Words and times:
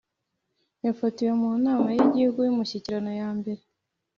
yafatiwe 0.85 1.31
mu 1.41 1.49
Nama 1.65 1.87
y 1.95 1.99
Igihugu 2.07 2.39
y 2.43 2.51
Umushyikirano 2.53 3.11
yambere 3.19 3.61